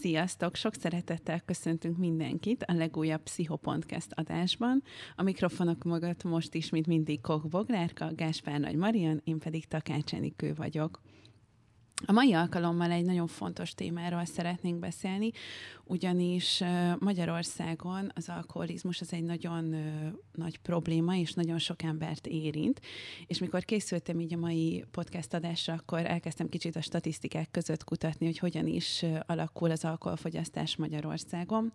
[0.00, 0.54] Sziasztok!
[0.54, 4.82] Sok szeretettel köszöntünk mindenkit a legújabb Pszichopodcast adásban.
[5.16, 10.14] A mikrofonok mögött most is, mint mindig, Koch Boglárka, Gáspár Nagy Marian, én pedig Takács
[10.14, 11.00] Enikő vagyok.
[12.08, 15.30] A mai alkalommal egy nagyon fontos témáról szeretnénk beszélni,
[15.84, 16.62] ugyanis
[16.98, 19.74] Magyarországon az alkoholizmus az egy nagyon
[20.32, 22.80] nagy probléma, és nagyon sok embert érint.
[23.26, 28.26] És mikor készültem így a mai podcast adásra, akkor elkezdtem kicsit a statisztikák között kutatni,
[28.26, 31.72] hogy hogyan is alakul az alkoholfogyasztás Magyarországon.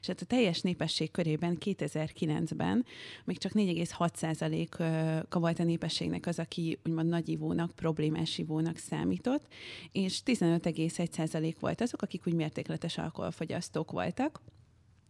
[0.00, 2.84] És hát a teljes népesség körében 2009-ben
[3.24, 9.46] még csak 4,6%-a volt a népességnek az, aki úgymond nagyivónak, problémás ivónak számított,
[9.92, 14.40] és 15,1% volt azok, akik úgy mértékletes alkoholfogyasztók voltak,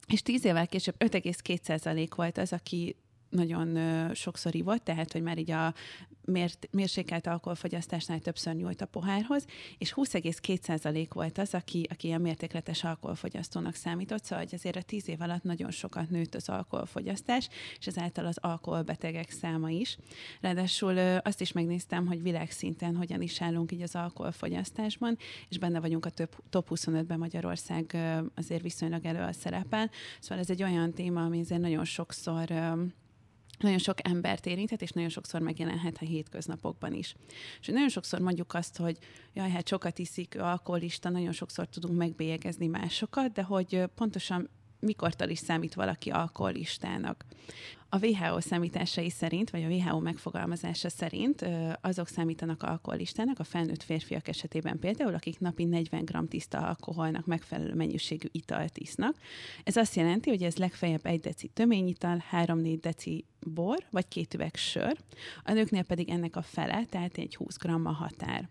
[0.07, 2.97] és 10 évvel később 5,2% volt az, aki
[3.29, 3.79] nagyon
[4.15, 5.75] sokszor ivott, tehát hogy már így a
[6.29, 9.45] mért, mérsékelt alkoholfogyasztásnál többször nyújt a pohárhoz,
[9.79, 15.09] és 20,2% volt az, aki, aki ilyen mértékletes alkoholfogyasztónak számított, szóval hogy azért a 10
[15.09, 17.49] év alatt nagyon sokat nőtt az alkoholfogyasztás,
[17.79, 19.99] és ezáltal az alkoholbetegek száma is.
[20.41, 26.07] Ráadásul azt is megnéztem, hogy világszinten hogyan is állunk így az alkoholfogyasztásban, és benne vagyunk
[26.07, 27.97] a több, top 25-ben Magyarország
[28.35, 29.91] azért viszonylag elő a szerepel.
[30.21, 32.51] Szóval ez egy olyan téma, ami azért nagyon sokszor
[33.59, 37.15] nagyon sok embert érinthet, és nagyon sokszor megjelenhet a hétköznapokban is.
[37.61, 38.99] És nagyon sokszor mondjuk azt, hogy
[39.33, 44.49] jaj, hát sokat iszik, alkoholista, nagyon sokszor tudunk megbélyegezni másokat, de hogy pontosan
[44.81, 47.25] mikortal is számít valaki alkoholistának.
[47.91, 51.47] A WHO számításai szerint, vagy a WHO megfogalmazása szerint
[51.81, 57.75] azok számítanak alkoholistának, a felnőtt férfiak esetében például, akik napi 40 g tiszta alkoholnak megfelelő
[57.75, 59.17] mennyiségű italt isznak.
[59.65, 64.57] Ez azt jelenti, hogy ez legfeljebb egy deci töményital, 3-4 deci bor, vagy két üveg
[64.57, 64.97] sör.
[65.45, 68.49] A nőknél pedig ennek a fele, tehát egy 20 g a határ.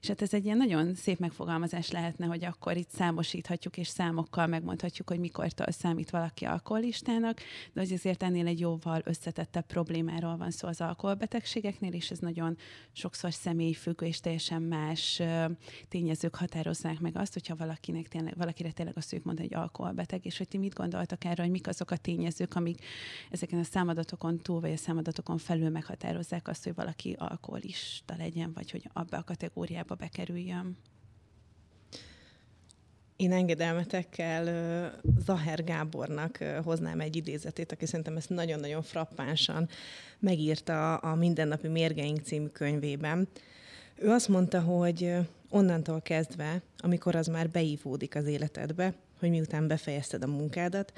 [0.00, 4.46] És hát ez egy ilyen nagyon szép megfogalmazás lehetne, hogy akkor itt számosíthatjuk, és számokkal
[4.46, 7.40] megmondhatjuk, hogy mikortól számít valaki alkoholistának,
[7.72, 12.56] de azért ennél egy jóval összetettebb problémáról van szó az alkoholbetegségeknél, és ez nagyon
[12.92, 15.22] sokszor személyfüggő, és teljesen más
[15.88, 20.48] tényezők határozzák meg azt, hogyha valakinek tényleg, valakire tényleg azt mondja, hogy alkoholbeteg, és hogy
[20.48, 22.84] ti mit gondoltak erről, hogy mik azok a tényezők, amik
[23.30, 28.70] ezeken a számadatokon túl, vagy a számadatokon felül meghatározzák azt, hogy valaki alkoholista legyen, vagy
[28.70, 30.76] hogy abba a kategóriába bekerüljön.
[33.16, 34.44] Én engedelmetekkel
[35.24, 39.68] Zaher Gábornak hoznám egy idézetét, aki szerintem ezt nagyon-nagyon frappánsan
[40.18, 43.28] megírta a Mindennapi Mérgeink című könyvében.
[43.94, 45.14] Ő azt mondta, hogy
[45.48, 50.92] onnantól kezdve, amikor az már beívódik az életedbe, hogy miután befejezted a munkádat,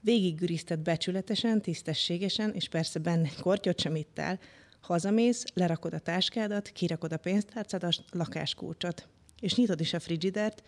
[0.00, 4.38] végiggüriszted becsületesen, tisztességesen, és persze benne kortyot sem el,
[4.86, 9.08] hazamész, lerakod a táskádat, kirakod a pénztárcát, a lakáskulcsot
[9.40, 10.62] és nyitod is a frigidert,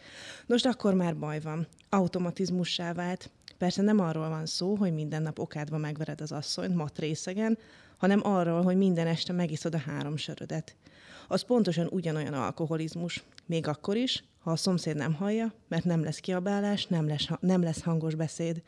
[0.46, 1.66] most akkor már baj van.
[1.88, 3.30] Automatizmussá vált.
[3.58, 7.58] Persze nem arról van szó, hogy minden nap okádba megvered az asszonyt mat részegen,
[7.96, 10.76] hanem arról, hogy minden este megiszod a három sörödet.
[11.28, 16.18] Az pontosan ugyanolyan alkoholizmus, még akkor is, ha a szomszéd nem hallja, mert nem lesz
[16.18, 18.62] kiabálás, nem lesz, nem lesz hangos beszéd,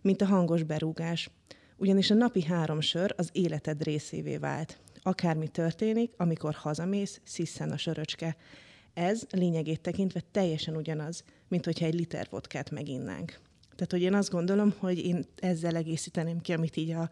[0.00, 1.30] mint a hangos berúgás.
[1.76, 4.78] Ugyanis a napi három sör az életed részévé vált.
[5.02, 8.36] Akármi történik, amikor hazamész, sziszen a söröcske.
[8.94, 13.40] Ez lényegét tekintve teljesen ugyanaz, mint hogyha egy liter vodkát meginnánk.
[13.74, 17.10] Tehát, hogy én azt gondolom, hogy én ezzel egészíteném ki, amit így a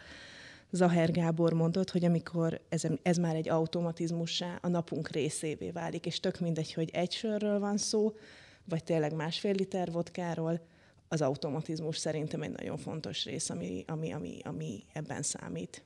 [0.71, 6.21] Zaher Gábor mondott, hogy amikor ez, ez már egy automatizmussá a napunk részévé válik, és
[6.21, 8.13] tök mindegy, hogy egy sörről van szó,
[8.65, 10.61] vagy tényleg másfél liter vodkáról,
[11.09, 15.83] az automatizmus szerintem egy nagyon fontos rész, ami, ami, ami, ami ebben számít.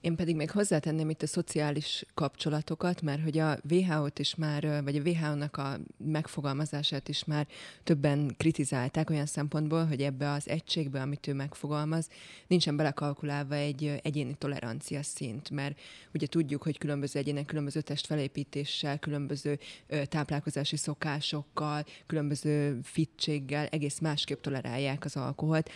[0.00, 4.96] Én pedig még hozzátenném itt a szociális kapcsolatokat, mert hogy a WHO-t is már, vagy
[4.96, 7.46] a WHO-nak a megfogalmazását is már
[7.84, 12.08] többen kritizálták olyan szempontból, hogy ebbe az egységbe, amit ő megfogalmaz,
[12.46, 15.80] nincsen belekalkulálva egy egyéni tolerancia szint, mert
[16.14, 19.58] ugye tudjuk, hogy különböző egyének különböző testfelépítéssel, különböző
[20.04, 25.70] táplálkozási szokásokkal, különböző fitséggel egész másképp tolerálják az alkoholt,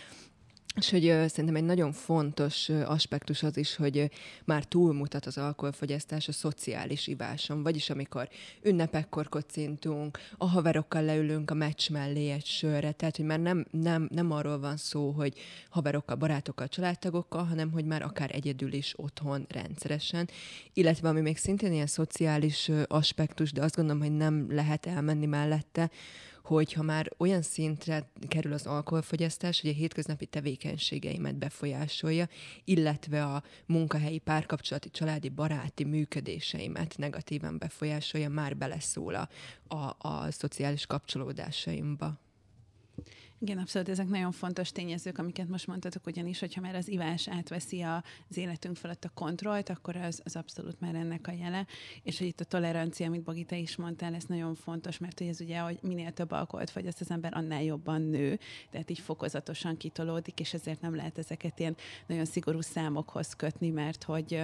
[0.75, 4.05] és hogy ö, szerintem egy nagyon fontos ö, aspektus az is, hogy ö,
[4.45, 8.29] már túlmutat az alkoholfogyasztás a szociális iváson, vagyis amikor
[8.61, 14.07] ünnepekkor kocintunk, a haverokkal leülünk a meccs mellé egy sörre, tehát hogy már nem, nem,
[14.11, 15.33] nem arról van szó, hogy
[15.69, 20.29] haverokkal, barátokkal, családtagokkal, hanem hogy már akár egyedül is otthon rendszeresen,
[20.73, 25.25] illetve ami még szintén ilyen szociális ö, aspektus, de azt gondolom, hogy nem lehet elmenni
[25.25, 25.89] mellette,
[26.43, 32.27] hogy ha már olyan szintre kerül az alkoholfogyasztás, hogy a hétköznapi tevékenységeimet befolyásolja,
[32.63, 39.29] illetve a munkahelyi párkapcsolati, családi, baráti működéseimet negatívan befolyásolja, már beleszól a,
[39.75, 42.19] a, a szociális kapcsolódásaimba.
[43.43, 47.81] Igen, abszolút, ezek nagyon fontos tényezők, amiket most mondtatok, ugyanis, hogyha már az ivás átveszi
[47.81, 51.65] az életünk fölött a kontrollt, akkor az, az abszolút már ennek a jele.
[52.03, 55.27] És hogy itt a tolerancia, amit Bogi, te is mondtál, ez nagyon fontos, mert hogy
[55.27, 59.77] ez ugye, hogy minél több alkoholt fogyaszt az ember, annál jobban nő, tehát így fokozatosan
[59.77, 61.75] kitolódik, és ezért nem lehet ezeket ilyen
[62.07, 64.43] nagyon szigorú számokhoz kötni, mert hogy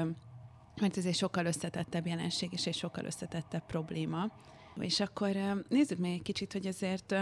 [0.81, 4.31] mert ez egy sokkal összetettebb jelenség, és egy sokkal összetettebb probléma.
[4.79, 5.35] És akkor
[5.69, 7.15] nézzük még egy kicsit, hogy azért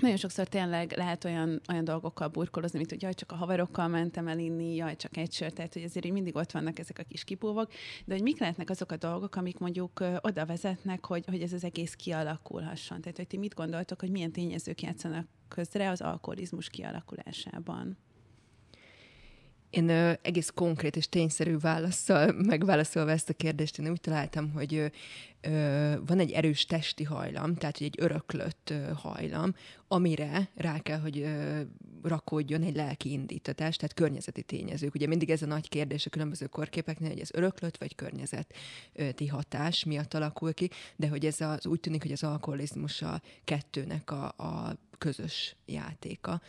[0.00, 4.28] nagyon sokszor tényleg lehet olyan, olyan dolgokkal burkolozni, mint hogy jaj, csak a haverokkal mentem
[4.28, 7.24] el inni, jaj, csak egy sört, tehát hogy azért mindig ott vannak ezek a kis
[7.24, 7.70] kipúvok,
[8.04, 11.64] de hogy mik lehetnek azok a dolgok, amik mondjuk oda vezetnek, hogy, hogy ez az
[11.64, 13.00] egész kialakulhasson.
[13.00, 17.96] Tehát, hogy ti mit gondoltok, hogy milyen tényezők játszanak közre az alkoholizmus kialakulásában?
[19.70, 24.74] Én ö, egész konkrét és tényszerű válaszsal megválaszolva ezt a kérdést, én úgy találtam, hogy
[24.74, 24.86] ö,
[25.40, 29.54] ö, van egy erős testi hajlam, tehát egy öröklött ö, hajlam,
[29.88, 31.60] amire rá kell, hogy ö,
[32.02, 34.94] rakódjon egy lelki indítatás, tehát környezeti tényezők.
[34.94, 39.84] Ugye mindig ez a nagy kérdés a különböző korképeknél, hogy ez öröklött vagy környezeti hatás
[39.84, 44.24] miatt alakul ki, de hogy ez az, úgy tűnik, hogy az alkoholizmus a kettőnek a,
[44.24, 46.40] a közös játéka.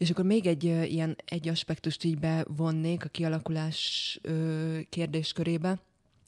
[0.00, 5.80] És akkor még egy ilyen egy aspektust így bevonnék a kialakulás ö, kérdéskörébe.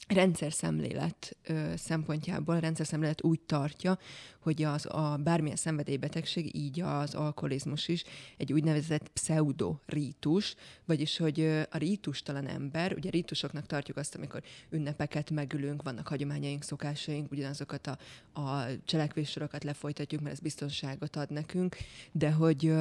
[0.07, 3.97] Rendszer szemlélet ö, szempontjából, rendszer szemlélet úgy tartja,
[4.39, 8.03] hogy az a bármilyen szenvedélybetegség, így az alkoholizmus is
[8.37, 10.55] egy úgynevezett pseudo-rítus,
[10.85, 17.31] vagyis hogy a rítustalan ember, ugye rítusoknak tartjuk azt, amikor ünnepeket megülünk, vannak hagyományaink, szokásaink,
[17.31, 17.97] ugyanazokat a,
[18.41, 21.77] a cselekvéssorokat lefolytatjuk, mert ez biztonságot ad nekünk,
[22.11, 22.73] de hogy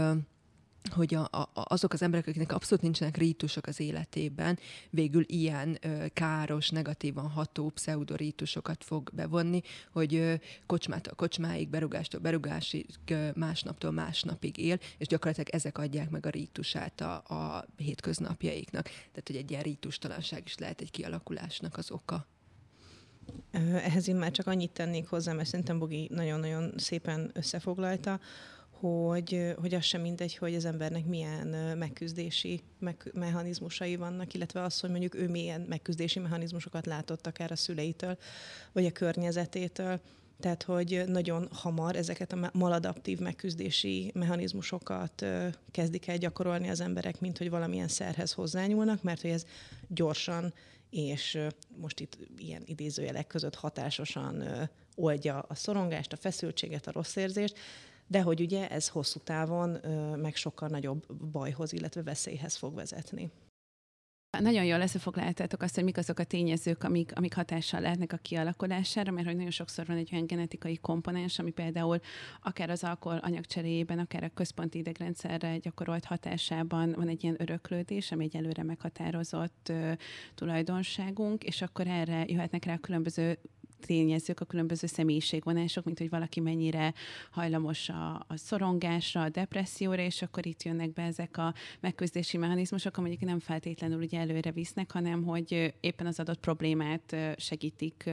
[0.90, 4.58] hogy a, a, azok az emberek, akiknek abszolút nincsenek rítusok az életében,
[4.90, 9.62] végül ilyen ö, káros, negatívan ható pseudorítusokat fog bevonni,
[9.92, 10.34] hogy ö,
[10.66, 17.00] kocsmától kocsmáig, berugástól berugásig, ö, másnaptól másnapig él, és gyakorlatilag ezek adják meg a rítusát
[17.00, 18.84] a, a hétköznapjaiknak.
[18.84, 22.26] Tehát, hogy egy ilyen rítustalanság is lehet egy kialakulásnak az oka.
[23.72, 28.20] Ehhez én már csak annyit tennék hozzá, mert szerintem Bogi nagyon-nagyon szépen összefoglalta,
[28.82, 34.80] hogy, hogy az sem mindegy, hogy az embernek milyen megküzdési me- mechanizmusai vannak, illetve az,
[34.80, 38.18] hogy mondjuk ő milyen megküzdési mechanizmusokat látott akár a szüleitől,
[38.72, 40.00] vagy a környezetétől.
[40.40, 45.26] Tehát, hogy nagyon hamar ezeket a maladaptív megküzdési mechanizmusokat
[45.70, 49.44] kezdik el gyakorolni az emberek, mint hogy valamilyen szerhez hozzányúlnak, mert hogy ez
[49.88, 50.52] gyorsan
[50.90, 51.38] és
[51.76, 54.44] most itt ilyen idézőjelek között hatásosan
[54.94, 57.58] oldja a szorongást, a feszültséget, a rossz érzést,
[58.12, 59.78] de hogy ugye ez hosszú távon
[60.16, 63.30] meg sokkal nagyobb bajhoz, illetve veszélyhez fog vezetni.
[64.40, 69.12] Nagyon jól összefoglaltátok azt, hogy mik azok a tényezők, amik, amik hatással lehetnek a kialakulására,
[69.12, 72.00] mert hogy nagyon sokszor van egy olyan genetikai komponens, ami például
[72.42, 78.24] akár az alkohol anyagcseréjében, akár a központi idegrendszerre gyakorolt hatásában van egy ilyen öröklődés, ami
[78.24, 79.92] egy előre meghatározott ö,
[80.34, 83.38] tulajdonságunk, és akkor erre jöhetnek rá különböző
[83.86, 86.94] tényezők, a különböző személyiségvonások, mint hogy valaki mennyire
[87.30, 92.96] hajlamos a, a szorongásra, a depresszióra, és akkor itt jönnek be ezek a megküzdési mechanizmusok,
[92.96, 98.10] amelyek nem feltétlenül ugye előre visznek, hanem hogy éppen az adott problémát segítik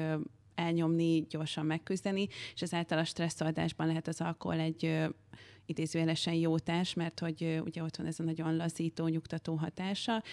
[0.56, 5.10] elnyomni, gyorsan megküzdeni, és ezáltal a stresszoldásban lehet az alkohol egy
[5.70, 10.24] idézőjelesen jó társ, mert hogy ugye ott van ez a nagyon lazító, nyugtató hatása,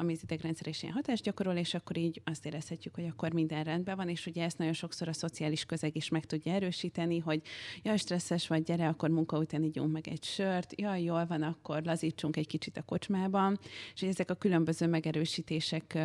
[0.00, 3.64] ami az idegrendszer is ilyen hatást gyakorol, és akkor így azt érezhetjük, hogy akkor minden
[3.64, 7.42] rendben van, és ugye ezt nagyon sokszor a szociális közeg is meg tudja erősíteni, hogy
[7.82, 11.82] jaj, stresszes vagy, gyere, akkor munka után ígyunk meg egy sört, jaj, jól van, akkor
[11.82, 13.58] lazítsunk egy kicsit a kocsmában,
[13.94, 15.98] és ezek a különböző megerősítések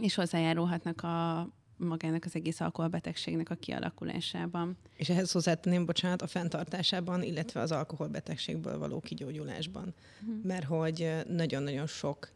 [0.00, 4.76] is hozzájárulhatnak a, magának az egész alkoholbetegségnek a kialakulásában.
[4.96, 9.94] És ehhez hozzátenném, bocsánat, a fenntartásában, illetve az alkoholbetegségből való kigyógyulásban.
[10.20, 10.44] Uh-huh.
[10.44, 12.34] Mert hogy nagyon-nagyon sok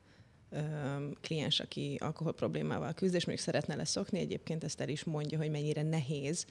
[1.20, 5.50] kliens, aki alkohol problémával küzd, és még szeretne leszokni, egyébként ezt el is mondja, hogy
[5.50, 6.46] mennyire nehéz,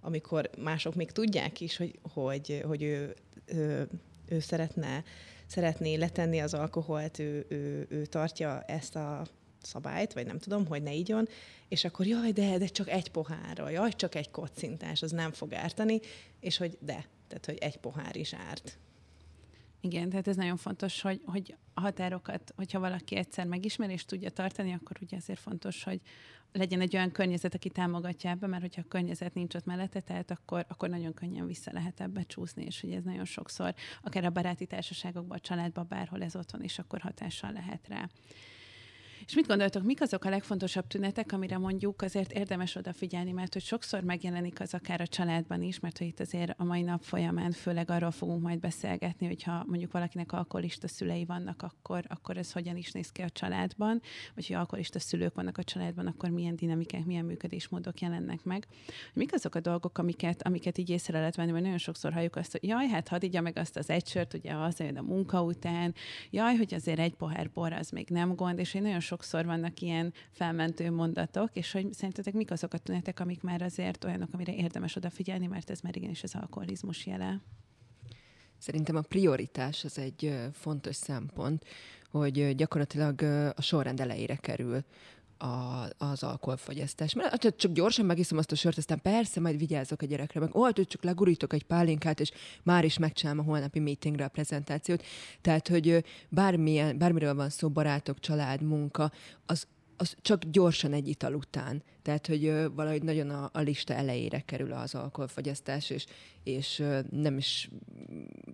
[0.00, 3.14] amikor mások még tudják is, hogy, hogy, hogy ő,
[3.46, 3.88] ő,
[4.28, 5.04] ő szeretne,
[5.46, 9.26] szeretné letenni az alkoholt, ő, ő, ő tartja ezt a
[9.64, 11.28] szabályt, vagy nem tudom, hogy ne igyon,
[11.68, 15.52] és akkor jaj, de, de csak egy pohárra, jaj, csak egy kocintás, az nem fog
[15.52, 16.00] ártani,
[16.40, 18.78] és hogy de, tehát hogy egy pohár is árt.
[19.80, 24.30] Igen, tehát ez nagyon fontos, hogy, hogy a határokat, hogyha valaki egyszer megismer és tudja
[24.30, 26.00] tartani, akkor ugye azért fontos, hogy
[26.52, 30.30] legyen egy olyan környezet, aki támogatja ebbe, mert hogyha a környezet nincs ott mellette, tehát
[30.30, 34.30] akkor, akkor nagyon könnyen vissza lehet ebbe csúszni, és hogy ez nagyon sokszor, akár a
[34.30, 38.08] baráti társaságokban, a családban, bárhol ez otthon is, akkor hatással lehet rá.
[39.26, 43.62] És mit gondoltok, mik azok a legfontosabb tünetek, amire mondjuk azért érdemes odafigyelni, mert hogy
[43.62, 47.52] sokszor megjelenik az akár a családban is, mert hogy itt azért a mai nap folyamán
[47.52, 52.76] főleg arról fogunk majd beszélgetni, hogyha mondjuk valakinek alkoholista szülei vannak, akkor, akkor ez hogyan
[52.76, 54.00] is néz ki a családban,
[54.34, 58.66] vagy hogy alkoholista szülők vannak a családban, akkor milyen dinamikák, milyen működésmódok jelennek meg.
[59.12, 62.52] Mik azok a dolgok, amiket, amiket így észre lehet venni, mert nagyon sokszor halljuk azt,
[62.52, 65.94] hogy jaj, hát hadd igya meg azt az egy sört, ugye az a munka után,
[66.30, 69.44] jaj, hogy azért egy pohár bor az még nem gond, és én nagyon sok sokszor
[69.44, 74.28] vannak ilyen felmentő mondatok, és hogy szerintetek mik azok a tünetek, amik már azért olyanok,
[74.32, 77.40] amire érdemes odafigyelni, mert ez már igenis az alkoholizmus jele.
[78.58, 81.64] Szerintem a prioritás az egy fontos szempont,
[82.10, 83.22] hogy gyakorlatilag
[83.56, 84.84] a sorrend elejére kerül
[85.44, 87.14] a, az alkoholfogyasztás.
[87.14, 90.56] Mert hát, csak gyorsan megiszom azt a sört, aztán persze, majd vigyázok a gyerekre, meg
[90.56, 92.30] oh, csak legurítok egy pálinkát, és
[92.62, 95.04] már is megcsinálom a holnapi meetingre a prezentációt.
[95.40, 99.12] Tehát, hogy bármilyen, bármiről van szó, barátok, család, munka,
[99.46, 101.82] az, az csak gyorsan egy ital után.
[102.02, 106.06] Tehát, hogy valahogy nagyon a, a lista elejére kerül az alkoholfogyasztás, és,
[106.42, 107.70] és nem is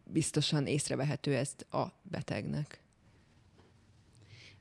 [0.05, 2.81] biztosan észrevehető ezt a betegnek.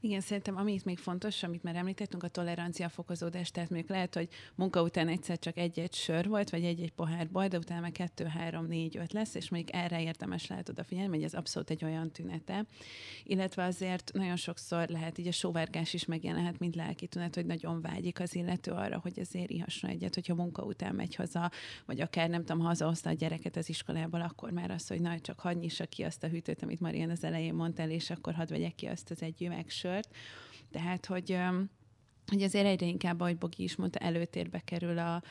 [0.02, 4.16] Igen, szerintem ami itt még fontos, amit már említettünk, a tolerancia fokozódás, tehát mondjuk lehet,
[4.16, 7.92] hogy munka után egyszer csak egy-egy sör volt, vagy egy-egy pohár baj, de utána meg
[7.92, 11.84] kettő, három, négy, öt lesz, és mondjuk erre érdemes lehet odafigyelni, hogy ez abszolút egy
[11.84, 12.66] olyan tünete.
[13.24, 17.82] Illetve azért nagyon sokszor lehet így a sóvárgás is megjelenhet, mint lelki tünet, hogy nagyon
[17.82, 21.52] vágyik az illető arra, hogy azért ihasson egyet, hogyha munka után megy haza,
[21.86, 25.40] vagy akár nem tudom, hazahozta a gyereket az iskolából, akkor már az, hogy na, csak
[25.40, 28.76] hadd nyissa ki azt a hűtőt, amit Marian az elején mondta, és akkor hadd vegyek
[28.76, 30.10] ki azt az egy üveg sört.
[30.72, 31.38] Tehát, hogy,
[32.28, 35.22] hogy azért egyre inkább, ahogy Bogi is mondta, előtérbe kerül a,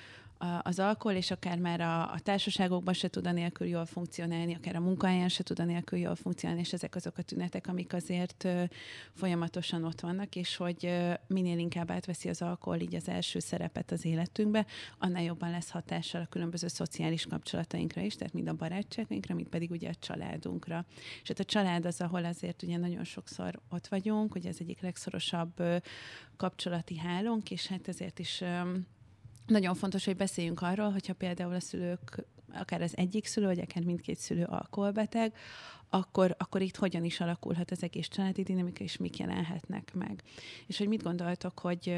[0.63, 4.81] az alkohol, és akár már a, a társaságokban se tud nélkül jól funkcionálni, akár a
[4.81, 8.49] munkahelyen se tud nélkül jól funkcionálni, és ezek azok a tünetek, amik azért
[9.13, 10.95] folyamatosan ott vannak, és hogy
[11.27, 14.67] minél inkább átveszi az alkohol így az első szerepet az életünkbe,
[14.99, 19.71] annál jobban lesz hatással a különböző szociális kapcsolatainkra is, tehát mind a barátságunkra, mind pedig
[19.71, 20.85] ugye a családunkra.
[21.23, 24.81] És hát a család az, ahol azért ugye nagyon sokszor ott vagyunk, hogy ez egyik
[24.81, 25.63] legszorosabb
[26.37, 28.43] kapcsolati hálónk, és hát ezért is
[29.49, 33.85] nagyon fontos, hogy beszéljünk arról, hogyha például a szülők, akár az egyik szülő, vagy akár
[33.85, 35.35] mindkét szülő alkoholbeteg,
[35.89, 40.23] akkor, akkor itt hogyan is alakulhat az egész családi dinamika, és mik jelenhetnek meg.
[40.67, 41.95] És hogy mit gondoltok, hogy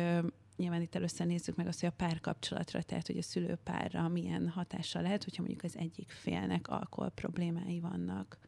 [0.57, 5.03] nyilván itt először nézzük meg azt, hogy a párkapcsolatra, tehát hogy a szülőpárra milyen hatással
[5.03, 8.39] lehet, hogyha mondjuk az egyik félnek alkohol problémái vannak.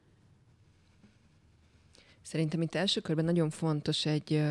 [2.22, 4.42] Szerintem itt első körben nagyon fontos egy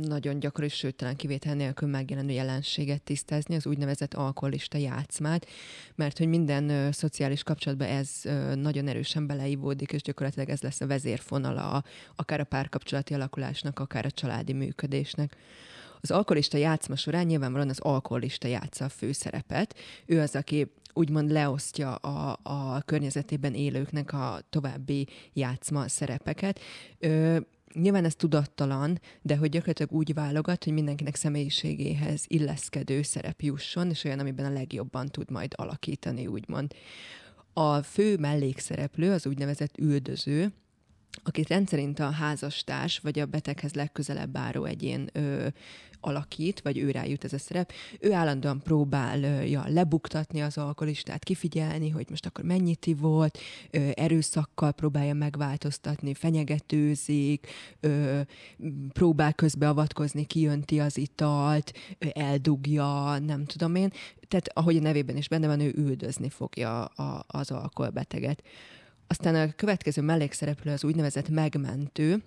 [0.00, 5.46] nagyon gyakori, sőt talán kivétel nélkül megjelenő jelenséget tisztázni, az úgynevezett alkoholista játszmát,
[5.94, 8.10] mert hogy minden szociális kapcsolatban ez
[8.54, 11.84] nagyon erősen beleívódik, és gyakorlatilag ez lesz a vezérfonala
[12.16, 15.36] akár a párkapcsolati alakulásnak, akár a családi működésnek.
[16.00, 19.78] Az alkoholista játszma során nyilvánvalóan az alkoholista játsza a főszerepet.
[20.06, 26.60] Ő az, aki úgymond leosztja a, a környezetében élőknek a további játszma szerepeket.
[26.98, 27.38] Ö,
[27.72, 34.04] Nyilván ez tudattalan, de hogy gyakorlatilag úgy válogat, hogy mindenkinek személyiségéhez illeszkedő szerep jusson, és
[34.04, 36.74] olyan, amiben a legjobban tud majd alakítani, úgymond.
[37.52, 40.52] A fő mellékszereplő, az úgynevezett üldöző,
[41.24, 45.46] akit rendszerint a házastárs vagy a beteghez legközelebb álló egyén ö,
[46.00, 52.06] alakít, vagy ő rájut ez a szerep, ő állandóan próbálja lebuktatni az alkoholistát, kifigyelni, hogy
[52.10, 53.38] most akkor mennyit volt,
[53.94, 57.46] erőszakkal próbálja megváltoztatni, fenyegetőzik,
[58.92, 61.72] próbál közbeavatkozni, kijönti az italt,
[62.12, 63.92] eldugja, nem tudom én.
[64.28, 68.42] Tehát ahogy a nevében is benne van, ő üldözni fogja a, az alkoholbeteget.
[69.10, 72.22] Aztán a következő mellékszereplő az úgynevezett megmentő,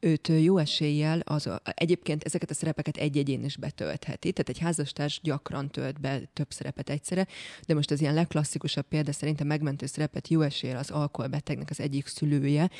[0.00, 5.20] őt jó eséllyel az, egyébként ezeket a szerepeket egy egyén is betöltheti, tehát egy házastárs
[5.22, 7.26] gyakran tölt be több szerepet egyszerre,
[7.66, 11.80] de most az ilyen legklasszikusabb példa szerint a megmentő szerepet jó eséllyel az alkoholbetegnek az
[11.80, 12.70] egyik szülője,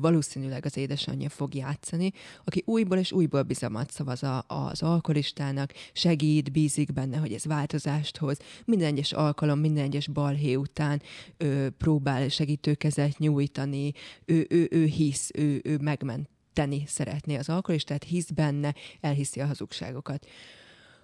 [0.00, 2.12] valószínűleg az édesanyja fog játszani,
[2.44, 8.38] aki újból és újból bizalmat szavaz az alkoholistának, segít, bízik benne, hogy ez változást hoz,
[8.64, 11.02] minden egyes alkalom, minden egyes balhé után
[11.36, 13.92] ő próbál segítőkezet nyújtani,
[14.24, 16.28] ő, ő, ő hisz, ő, ő megment
[16.60, 20.26] tenni szeretné az alkoholistát, hisz benne, elhiszi a hazugságokat.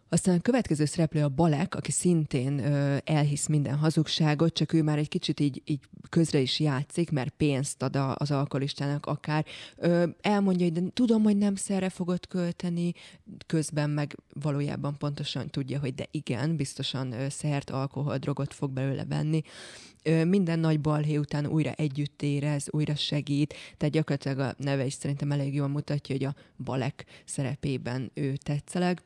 [0.08, 4.98] Aztán a következő szereplő a Balek, aki szintén ö, elhisz minden hazugságot, csak ő már
[4.98, 9.44] egy kicsit így, így közre is játszik, mert pénzt ad a, az alkoholistának akár.
[9.76, 12.92] Ö, elmondja, hogy de tudom, hogy nem szerre fogod költeni,
[13.46, 19.04] közben meg valójában pontosan tudja, hogy de igen, biztosan ö, szert, alkohol, drogot fog belőle
[19.04, 19.42] venni.
[20.02, 24.92] Ö, minden nagy balhé után újra együtt érez, újra segít, tehát gyakorlatilag a neve is
[24.92, 26.34] szerintem elég jól mutatja, hogy a
[26.64, 29.02] Balek szerepében ő tetszeleg.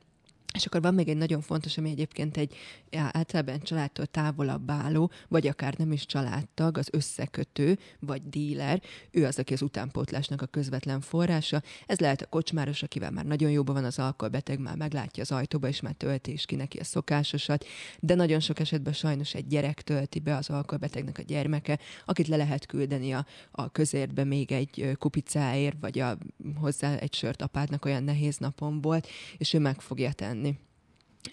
[0.54, 2.56] És akkor van még egy nagyon fontos, ami egyébként egy
[2.96, 9.38] általában családtól távolabb álló, vagy akár nem is családtag, az összekötő, vagy díler, ő az,
[9.38, 11.62] aki az utánpótlásnak a közvetlen forrása.
[11.86, 15.68] Ez lehet a kocsmáros, akivel már nagyon jóban van az alkoholbeteg, már meglátja az ajtóba,
[15.68, 17.64] és már tölti is ki neki a szokásosat,
[18.00, 22.36] de nagyon sok esetben sajnos egy gyerek tölti be az alkoholbetegnek a gyermeke, akit le
[22.36, 26.18] lehet küldeni a, a közértbe még egy kupicáért, vagy a,
[26.60, 30.49] hozzá egy sört apádnak olyan nehéz napon volt, és ő meg fogja tenni.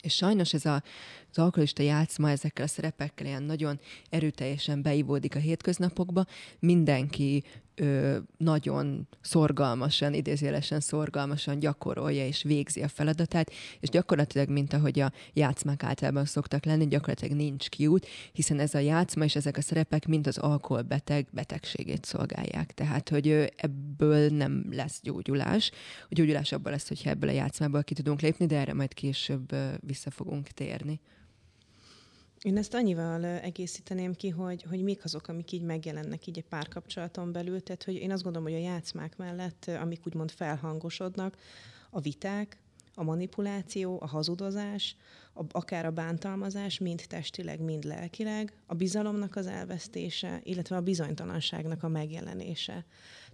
[0.01, 0.83] És sajnos ez a,
[1.37, 3.79] az alkoholista játszma ezekkel a szerepekkel ilyen nagyon
[4.09, 6.25] erőteljesen beivódik a hétköznapokba.
[6.59, 7.43] Mindenki
[7.75, 15.11] ö, nagyon szorgalmasan, idézélesen szorgalmasan gyakorolja és végzi a feladatát, és gyakorlatilag, mint ahogy a
[15.33, 20.07] játszmák általában szoktak lenni, gyakorlatilag nincs kiút, hiszen ez a játszma és ezek a szerepek
[20.07, 22.73] mind az alkoholbeteg betegségét szolgálják.
[22.73, 25.71] Tehát, hogy ebből nem lesz gyógyulás.
[26.03, 29.55] A gyógyulás abban lesz, hogyha ebből a játszmából ki tudunk lépni, de erre majd később
[29.79, 30.99] vissza fogunk térni.
[32.41, 37.31] Én ezt annyival egészíteném ki, hogy, hogy mik azok, amik így megjelennek így egy párkapcsolaton
[37.31, 37.63] belül.
[37.63, 41.37] Tehát, hogy én azt gondolom, hogy a játszmák mellett, amik úgymond felhangosodnak,
[41.89, 42.57] a viták,
[42.95, 44.95] a manipuláció, a hazudozás,
[45.33, 51.83] a, akár a bántalmazás, mind testileg, mind lelkileg, a bizalomnak az elvesztése, illetve a bizonytalanságnak
[51.83, 52.85] a megjelenése.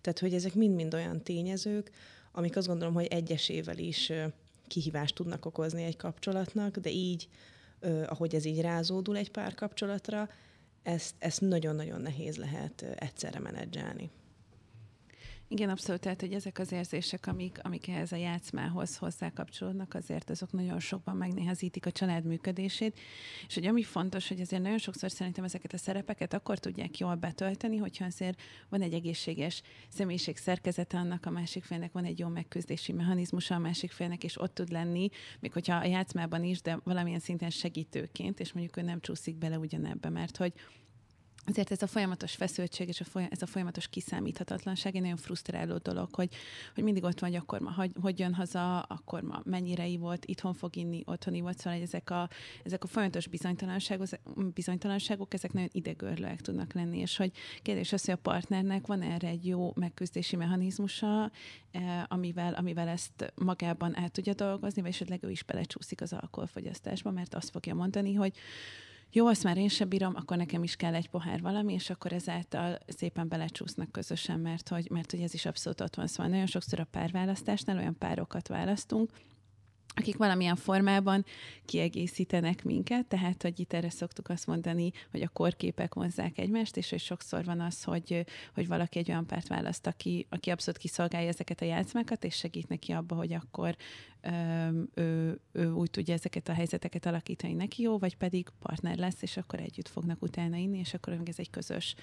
[0.01, 1.91] Tehát, hogy ezek mind-mind olyan tényezők,
[2.31, 4.11] amik azt gondolom, hogy egyesével is
[4.67, 7.27] kihívást tudnak okozni egy kapcsolatnak, de így
[8.05, 10.29] ahogy ez így rázódul egy párkapcsolatra,
[10.83, 14.09] ezt, ezt nagyon-nagyon nehéz lehet egyszerre menedzselni.
[15.53, 20.51] Igen, abszolút, tehát, hogy ezek az érzések, amik, amik ehhez a játszmához hozzákapcsolódnak, azért azok
[20.51, 22.99] nagyon sokban megnehezítik a család működését,
[23.47, 27.15] és hogy ami fontos, hogy azért nagyon sokszor szerintem ezeket a szerepeket akkor tudják jól
[27.15, 32.27] betölteni, hogyha azért van egy egészséges személyiség szerkezete annak, a másik félnek van egy jó
[32.27, 36.79] megküzdési mechanizmusa a másik félnek, és ott tud lenni, még hogyha a játszmában is, de
[36.83, 40.53] valamilyen szinten segítőként, és mondjuk ő nem csúszik bele ugyanebbe, mert hogy
[41.45, 45.77] Azért ez a folyamatos feszültség és a folyam, ez a folyamatos kiszámíthatatlanság egy nagyon frusztráló
[45.77, 46.35] dolog, hogy,
[46.75, 50.25] hogy mindig ott van, hogy akkor ma hogy, hogy jön haza, akkor ma mennyire volt,
[50.25, 52.29] itthon fog inni, otthon volt, szóval hogy ezek a,
[52.63, 54.07] ezek a folyamatos bizonytalanságok,
[54.53, 59.27] bizonytalanságok, ezek nagyon idegörlőek tudnak lenni, és hogy kérdés az, hogy a partnernek van erre
[59.27, 61.31] egy jó megküzdési mechanizmusa,
[61.71, 67.11] eh, amivel, amivel ezt magában el tudja dolgozni, vagy esetleg ő is belecsúszik az alkoholfogyasztásba,
[67.11, 68.33] mert azt fogja mondani, hogy
[69.11, 72.13] jó, azt már én sem bírom, akkor nekem is kell egy pohár valami, és akkor
[72.13, 76.07] ezáltal szépen belecsúsznak közösen, mert hogy, mert hogy ez is abszolút ott van.
[76.07, 79.09] Szóval nagyon sokszor a párválasztásnál olyan párokat választunk,
[79.95, 81.25] akik valamilyen formában
[81.65, 86.89] kiegészítenek minket, tehát, hogy itt erre szoktuk azt mondani, hogy a korképek vonzák egymást, és
[86.89, 91.27] hogy sokszor van az, hogy, hogy valaki egy olyan párt választ, aki, aki abszolút kiszolgálja
[91.27, 93.75] ezeket a játszmákat, és segít neki abba, hogy akkor
[94.93, 99.37] ő, ő úgy tudja ezeket a helyzeteket alakítani neki jó, vagy pedig partner lesz, és
[99.37, 101.95] akkor együtt fognak utána inni, és akkor ez egy közös,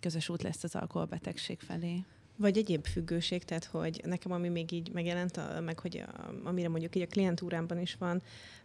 [0.00, 2.04] közös út lesz az alkoholbetegség felé.
[2.40, 6.96] Vagy egyéb függőség, tehát hogy nekem ami még így megjelent, meg hogy a, amire mondjuk
[6.96, 8.22] így a klientúrámban is van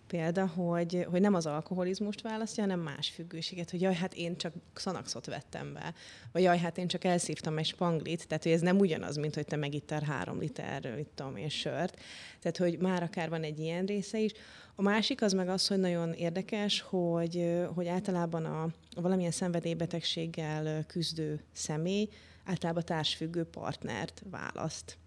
[0.08, 4.54] példa, hogy, hogy nem az alkoholizmust választja, hanem más függőséget, hogy jaj, hát én csak
[4.74, 5.94] szanaxot vettem be,
[6.32, 9.46] vagy jaj, hát én csak elszívtam egy spanglit, tehát hogy ez nem ugyanaz, mint hogy
[9.46, 12.00] te megittál három liter, mit tudom én, sört.
[12.40, 14.32] Tehát, hogy már akár van egy ilyen része is.
[14.76, 18.64] A másik az meg az, hogy nagyon érdekes, hogy, hogy általában a,
[18.96, 22.10] a valamilyen szenvedélybetegséggel küzdő személy
[22.46, 24.98] általában társfüggő partnert választ.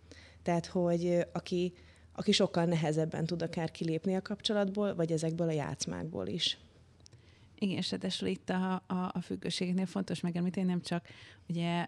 [0.43, 1.73] Tehát, hogy aki,
[2.13, 6.59] aki sokkal nehezebben tud akár kilépni a kapcsolatból, vagy ezekből a játszmákból is.
[7.59, 11.07] Igen, és itt a, a, a függőségeknél fontos megemlíteni, nem csak
[11.49, 11.87] ugye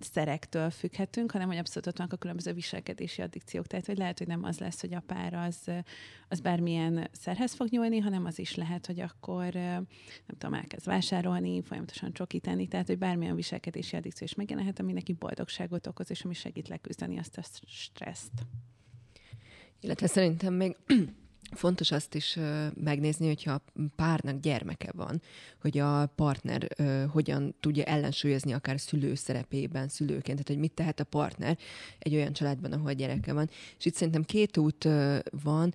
[0.00, 3.66] szerektől függhetünk, hanem hogy abszolút ott vannak a különböző viselkedési addikciók.
[3.66, 5.70] Tehát, hogy lehet, hogy nem az lesz, hogy a pár az,
[6.28, 9.86] az bármilyen szerhez fog nyúlni, hanem az is lehet, hogy akkor nem
[10.38, 15.86] tudom, elkezd vásárolni, folyamatosan csokítani, tehát, hogy bármilyen viselkedési addikció is megjelenhet, ami neki boldogságot
[15.86, 18.32] okoz, és ami segít leküzdeni azt a stresszt.
[19.80, 20.76] Illetve szerintem még
[21.50, 22.38] Fontos azt is
[22.74, 23.62] megnézni, hogyha a
[23.96, 25.22] párnak gyermeke van,
[25.60, 26.68] hogy a partner
[27.10, 31.58] hogyan tudja ellensúlyozni akár szülő szerepében, szülőként, tehát hogy mit tehet a partner
[31.98, 33.50] egy olyan családban, ahol gyereke van.
[33.78, 34.88] És itt szerintem két út
[35.42, 35.74] van.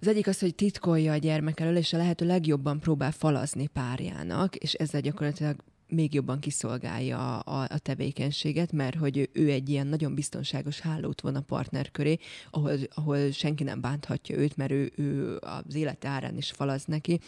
[0.00, 4.56] Az egyik az, hogy titkolja a gyermek elől, és a lehető legjobban próbál falazni párjának,
[4.56, 5.56] és ezzel gyakorlatilag
[5.94, 11.34] még jobban kiszolgálja a, a tevékenységet, mert hogy ő egy ilyen nagyon biztonságos hálót von
[11.34, 12.18] a partner köré,
[12.50, 17.20] ahol, ahol senki nem bánthatja őt, mert ő, ő az élete árán is falaz neki,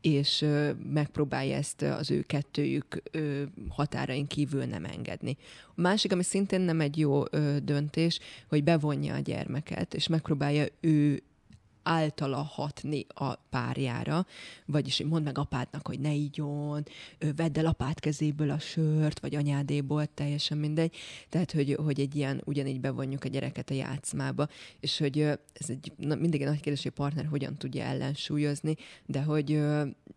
[0.00, 0.46] és
[0.92, 3.02] megpróbálja ezt az ő kettőjük
[3.68, 5.36] határain kívül nem engedni.
[5.74, 7.22] A másik, ami szintén nem egy jó
[7.62, 11.22] döntés, hogy bevonja a gyermeket, és megpróbálja ő
[11.86, 14.26] általa hatni a párjára,
[14.66, 16.86] vagyis mondd meg apádnak, hogy ne igyon,
[17.36, 20.96] vedd el apád kezéből a sört, vagy anyádéból, teljesen mindegy.
[21.28, 24.48] Tehát, hogy, hogy egy ilyen, ugyanígy bevonjuk a gyereket a játszmába,
[24.80, 25.20] és hogy
[25.52, 29.62] ez egy na, mindig egy nagy kérdés, hogy a partner hogyan tudja ellensúlyozni, de hogy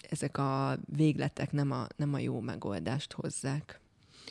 [0.10, 3.80] ezek a végletek nem a, nem a jó megoldást hozzák.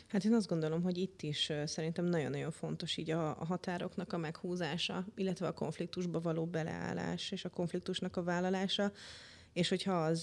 [0.06, 4.18] Hát én azt gondolom, hogy itt is szerintem nagyon-nagyon fontos így a, a határoknak a
[4.18, 8.92] meghúzása, illetve a konfliktusba való beleállás és a konfliktusnak a vállalása,
[9.52, 10.22] és hogyha az,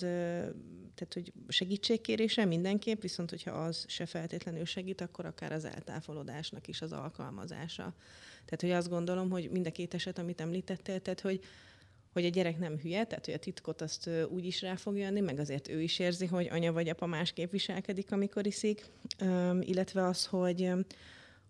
[0.95, 6.81] tehát hogy segítségkérése mindenképp, viszont hogyha az se feltétlenül segít, akkor akár az eltávolodásnak is
[6.81, 7.95] az alkalmazása.
[8.45, 11.39] Tehát, hogy azt gondolom, hogy mind a két eset, amit említettél, tehát, hogy
[12.15, 15.19] hogy a gyerek nem hülye, tehát hogy a titkot azt úgy is rá fog jönni,
[15.19, 18.85] meg azért ő is érzi, hogy anya vagy apa másképp viselkedik, amikor iszik,
[19.61, 20.71] illetve az, hogy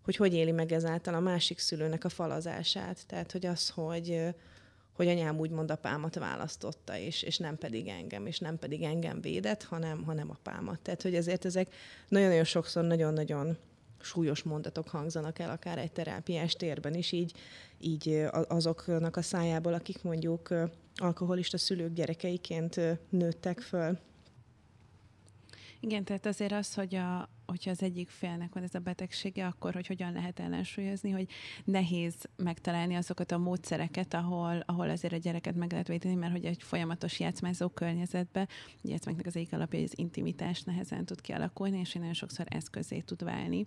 [0.06, 3.06] hogy hogy éli meg ezáltal a másik szülőnek a falazását.
[3.06, 4.20] Tehát, hogy az, hogy,
[4.92, 9.62] hogy anyám úgymond apámat választotta, és, és nem pedig engem, és nem pedig engem védett,
[9.62, 10.80] hanem, hanem apámat.
[10.80, 11.74] Tehát, hogy ezért ezek
[12.08, 13.56] nagyon-nagyon sokszor nagyon-nagyon
[14.06, 17.32] súlyos mondatok hangzanak el, akár egy terápiás térben is, így,
[17.78, 20.54] így azoknak a szájából, akik mondjuk
[20.94, 23.98] alkoholista szülők gyerekeiként nőttek föl.
[25.80, 29.74] Igen, tehát azért az, hogy a, hogyha az egyik félnek van ez a betegsége, akkor
[29.74, 31.28] hogy hogyan lehet ellensúlyozni, hogy
[31.64, 36.44] nehéz megtalálni azokat a módszereket, ahol, ahol azért a gyereket meg lehet védeni, mert hogy
[36.44, 38.48] egy folyamatos játszmázó környezetbe,
[38.82, 43.24] játszmáknak az egyik alapja, hogy az intimitás nehezen tud kialakulni, és nagyon sokszor eszközé tud
[43.24, 43.66] válni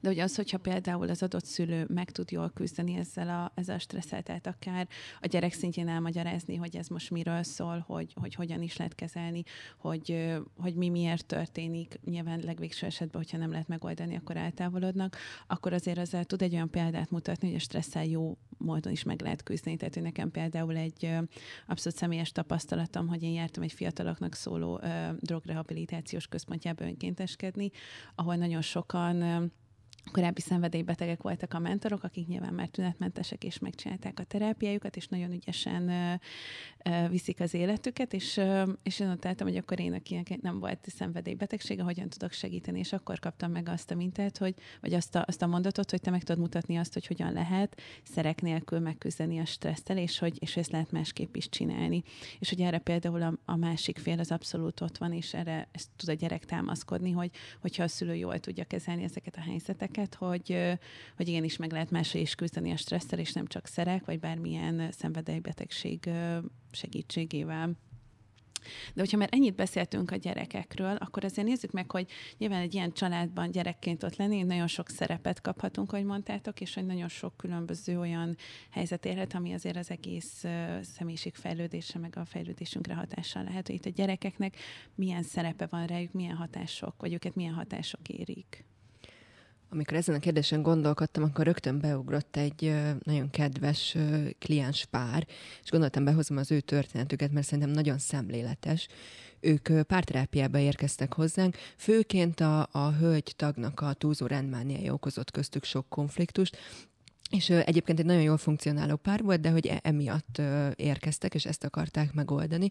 [0.00, 3.76] de hogy az, hogyha például az adott szülő meg tud jól küzdeni ezzel a, ezzel
[3.76, 4.88] a stresszel, tehát akár
[5.20, 9.42] a gyerek szintjén elmagyarázni, hogy ez most miről szól, hogy, hogy hogyan is lehet kezelni,
[9.78, 15.72] hogy, hogy mi miért történik, nyilván legvégső esetben, hogyha nem lehet megoldani, akkor eltávolodnak, akkor
[15.72, 19.42] azért ezzel tud egy olyan példát mutatni, hogy a stresszel jó módon is meg lehet
[19.42, 19.76] küzdeni.
[19.76, 21.10] Tehát, hogy nekem például egy
[21.66, 24.80] abszolút személyes tapasztalatom, hogy én jártam egy fiataloknak szóló
[25.20, 27.70] drogrehabilitációs központjába önkénteskedni,
[28.14, 29.52] ahol nagyon sokan
[30.12, 35.32] korábbi szenvedélybetegek voltak a mentorok, akik nyilván már tünetmentesek és megcsinálták a terápiájukat, és nagyon
[35.32, 35.90] ügyesen
[37.10, 38.40] viszik az életüket, és,
[38.82, 42.92] és én ott álltam, hogy akkor én, akinek nem volt szenvedélybetegsége, hogyan tudok segíteni, és
[42.92, 46.10] akkor kaptam meg azt a mintát, hogy, vagy azt a, azt a mondatot, hogy te
[46.10, 50.56] meg tudod mutatni azt, hogy hogyan lehet szerek nélkül megküzdeni a stresszel, és hogy és
[50.56, 52.02] ezt lehet másképp is csinálni.
[52.38, 55.88] És hogy erre például a, a másik fél az abszolút ott van, és erre ezt
[55.96, 60.14] tud a gyerek támaszkodni, hogy hogyha a szülő jól tudja kezelni ezeket a helyzeteket, ezeket,
[60.14, 60.78] hogy,
[61.16, 64.92] hogy igenis meg lehet máshogy is küzdeni a stresszel, és nem csak szerek, vagy bármilyen
[64.92, 66.10] szenvedélybetegség
[66.70, 67.70] segítségével.
[68.94, 72.92] De hogyha már ennyit beszéltünk a gyerekekről, akkor azért nézzük meg, hogy nyilván egy ilyen
[72.92, 77.98] családban gyerekként ott lenni, nagyon sok szerepet kaphatunk, ahogy mondtátok, és hogy nagyon sok különböző
[77.98, 78.36] olyan
[78.70, 80.44] helyzet érhet, ami azért az egész
[80.82, 83.66] személyiség fejlődése, meg a fejlődésünkre hatással lehet.
[83.66, 84.56] Hogy itt a gyerekeknek
[84.94, 88.64] milyen szerepe van rájuk, milyen hatások, vagy őket milyen hatások érik
[89.68, 93.96] amikor ezen a kérdésen gondolkodtam, akkor rögtön beugrott egy nagyon kedves
[94.38, 95.26] kliens pár,
[95.62, 98.88] és gondoltam, behozom az ő történetüket, mert szerintem nagyon szemléletes.
[99.40, 105.88] Ők párterápiába érkeztek hozzánk, főként a, a hölgy tagnak a túlzó rendmániája okozott köztük sok
[105.88, 106.56] konfliktust,
[107.30, 110.42] és egyébként egy nagyon jól funkcionáló pár volt, de hogy e- emiatt
[110.74, 112.70] érkeztek, és ezt akarták megoldani.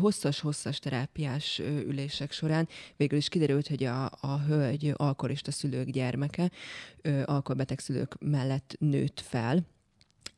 [0.00, 6.50] Hosszas-hosszas terápiás ülések során végül is kiderült, hogy a, a hölgy alkoholista szülők gyermeke,
[7.24, 9.66] alkoholbeteg szülők mellett nőtt fel,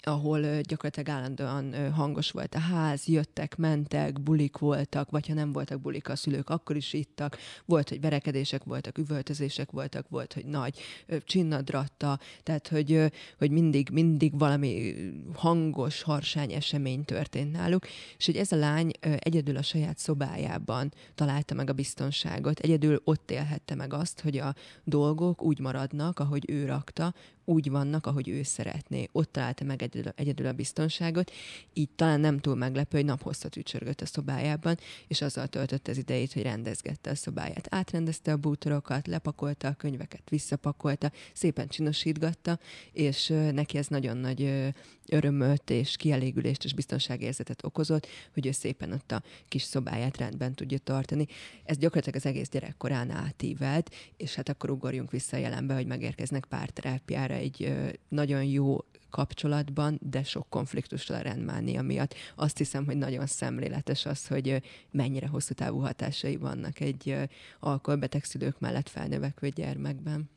[0.07, 5.81] ahol gyakorlatilag állandóan hangos volt a ház, jöttek, mentek, bulik voltak, vagy ha nem voltak
[5.81, 7.39] bulik a szülők, akkor is ittak.
[7.65, 10.79] Volt, hogy verekedések voltak, üvöltözések voltak, volt, hogy nagy
[11.25, 14.95] csinnadratta, tehát, hogy, hogy mindig, mindig valami
[15.35, 17.87] hangos, harsány esemény történt náluk,
[18.19, 23.31] és hogy ez a lány egyedül a saját szobájában találta meg a biztonságot, egyedül ott
[23.31, 27.15] élhette meg azt, hogy a dolgok úgy maradnak, ahogy ő rakta,
[27.49, 29.09] úgy vannak, ahogy ő szeretné.
[29.13, 31.33] Ott találta meg egyedül, egyedül a biztonságot,
[31.73, 34.79] így talán nem túl meglepő, hogy naphosszat ücsörgött a szobájában,
[35.09, 37.67] és azzal töltött az idejét, hogy rendezgette a szobáját.
[37.71, 42.59] Átrendezte a bútorokat, lepakolta a könyveket, visszapakolta, szépen csinosítgatta,
[42.93, 44.73] és neki ez nagyon nagy
[45.09, 50.79] örömöt és kielégülést és biztonságérzetet okozott, hogy ő szépen ott a kis szobáját rendben tudja
[50.79, 51.27] tartani.
[51.65, 56.45] Ez gyakorlatilag az egész gyerekkorán átívelt, és hát akkor ugorjunk vissza a jelenbe, hogy megérkeznek
[56.45, 57.75] párterápiára egy
[58.09, 58.79] nagyon jó
[59.11, 62.15] kapcsolatban, de sok konfliktusra rendmánia miatt.
[62.35, 67.17] Azt hiszem, hogy nagyon szemléletes az, hogy mennyire hosszú távú hatásai vannak egy
[67.61, 70.31] alkoholbeteg szülők mellett felnövekvő gyermekben.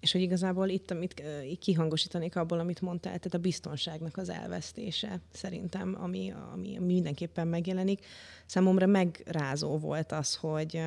[0.00, 1.22] És hogy igazából itt, amit
[1.58, 8.06] kihangosítanék abból, amit mondtál, tehát a biztonságnak az elvesztése szerintem, ami, ami mindenképpen megjelenik.
[8.46, 10.82] Számomra megrázó volt az, hogy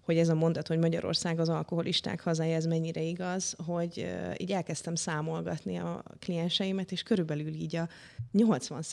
[0.00, 4.94] hogy ez a mondat, hogy Magyarország az alkoholisták hazája, ez mennyire igaz, hogy így elkezdtem
[4.94, 7.88] számolgatni a klienseimet, és körülbelül így a
[8.32, 8.84] 80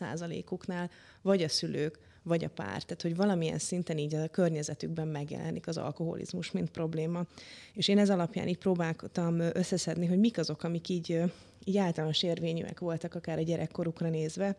[0.50, 0.90] uknál
[1.22, 2.84] vagy a szülők, vagy a pár.
[2.84, 7.26] Tehát, hogy valamilyen szinten így a környezetükben megjelenik az alkoholizmus, mint probléma.
[7.74, 11.22] És én ez alapján így próbáltam összeszedni, hogy mik azok, amik így,
[11.64, 14.58] így általános érvényűek voltak, akár a gyerekkorukra nézve,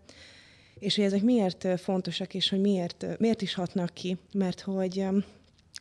[0.79, 4.17] és hogy ezek miért fontosak, és hogy miért, miért is hatnak ki.
[4.33, 5.07] Mert hogy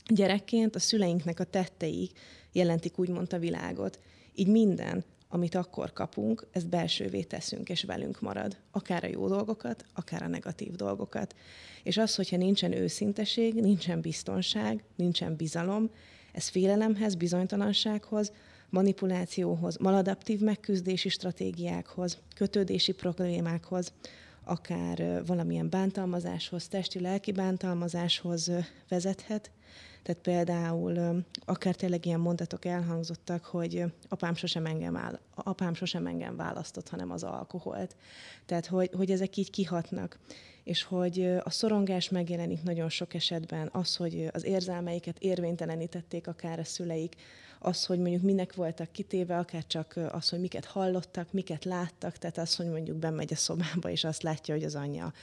[0.08, 2.12] gyerekként a szüleinknek a tettei
[2.52, 4.00] jelentik úgymond a világot.
[4.36, 8.58] Így minden, amit akkor kapunk, ezt belsővé teszünk, és velünk marad.
[8.72, 11.36] Akár a jó dolgokat, akár a negatív dolgokat.
[11.84, 15.90] És az, hogyha nincsen őszinteség, nincsen biztonság, nincsen bizalom,
[16.34, 18.32] ez félelemhez, bizonytalansághoz,
[18.70, 23.94] manipulációhoz, maladaptív megküzdési stratégiákhoz, kötődési problémákhoz,
[24.44, 28.52] akár valamilyen bántalmazáshoz, testi-lelki bántalmazáshoz
[28.90, 29.52] vezethet,
[30.08, 36.90] tehát például akár tényleg ilyen mondatok elhangzottak, hogy apám sosem engem, apám sosem engem választott,
[36.90, 37.96] hanem az alkoholt.
[38.46, 40.20] Tehát, hogy, hogy ezek így kihatnak
[40.64, 46.64] és hogy a szorongás megjelenik nagyon sok esetben, az, hogy az érzelmeiket érvénytelenítették akár a
[46.64, 47.16] szüleik,
[47.60, 52.38] az, hogy mondjuk minek voltak kitéve, akár csak az, hogy miket hallottak, miket láttak, tehát
[52.38, 55.14] az, hogy mondjuk bemegy a szobába, és azt látja, hogy az anyja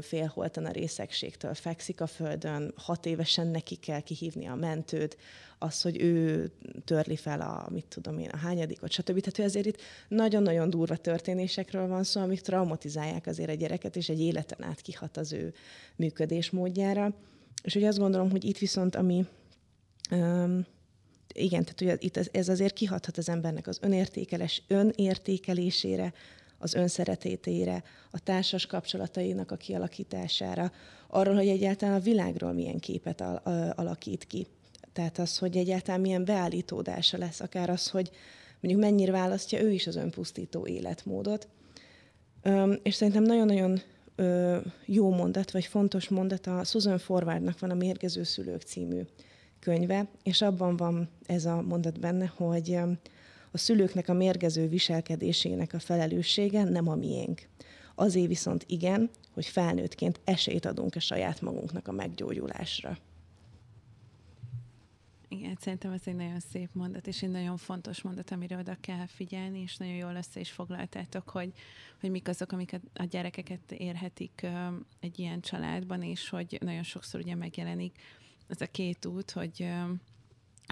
[0.00, 5.16] félholtan a részegségtől fekszik a földön, hat évesen neki kell kihívni a mentőt,
[5.58, 6.50] az, hogy ő
[6.84, 9.20] törli fel a, mit tudom én, a hányadikot, stb.
[9.20, 14.20] Tehát azért itt nagyon-nagyon durva történésekről van szó, amik traumatizálják azért a gyereket, és egy
[14.20, 15.54] életen át kihat az ő
[15.96, 17.14] működésmódjára.
[17.62, 19.26] És ugye azt gondolom, hogy itt viszont, ami
[20.10, 20.66] um,
[21.34, 26.12] igen, tehát ugye itt ez, ez azért kihathat az embernek az önértékelés, önértékelésére,
[26.58, 30.72] az önszeretétére, a társas kapcsolatainak a kialakítására,
[31.08, 33.46] arról, hogy egyáltalán a világról milyen képet al-
[33.78, 34.46] alakít ki.
[34.92, 38.10] Tehát az, hogy egyáltalán milyen beállítódása lesz, akár az, hogy
[38.60, 41.48] mondjuk mennyire választja ő is az önpusztító életmódot.
[42.44, 43.80] Üm, és szerintem nagyon-nagyon
[44.84, 49.00] jó mondat, vagy fontos mondat a Susan Forwardnak van a Mérgező Szülők című
[49.68, 52.78] könyve, és abban van ez a mondat benne, hogy
[53.50, 57.48] a szülőknek a mérgező viselkedésének a felelőssége nem a miénk.
[57.94, 62.98] Azért viszont igen, hogy felnőttként esélyt adunk a saját magunknak a meggyógyulásra.
[65.28, 69.06] Igen, szerintem ez egy nagyon szép mondat, és egy nagyon fontos mondat, amire oda kell
[69.06, 71.52] figyelni, és nagyon jól össze is foglaltátok, hogy,
[72.00, 74.46] hogy mik azok, amiket a gyerekeket érhetik
[75.00, 77.98] egy ilyen családban, és hogy nagyon sokszor ugye megjelenik
[78.48, 79.66] ez a két út, hogy